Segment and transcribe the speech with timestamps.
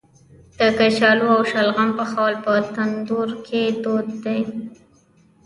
[0.57, 4.41] د کچالو او شلغم پخول په تندور کې دود دی.